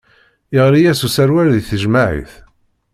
[0.57, 2.33] Iɣli-yas userwal di tejmaɛit.